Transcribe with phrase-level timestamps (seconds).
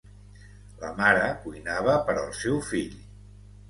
[0.85, 3.03] La mare cuinava per al seu fill.